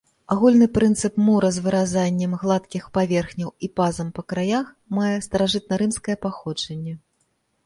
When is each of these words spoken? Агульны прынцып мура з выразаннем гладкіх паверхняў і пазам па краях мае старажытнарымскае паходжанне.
Агульны 0.35 0.67
прынцып 0.77 1.19
мура 1.25 1.51
з 1.57 1.61
выразаннем 1.65 2.33
гладкіх 2.43 2.87
паверхняў 2.99 3.49
і 3.69 3.69
пазам 3.81 4.07
па 4.17 4.21
краях 4.35 4.65
мае 5.01 5.13
старажытнарымскае 5.27 6.17
паходжанне. 6.27 6.93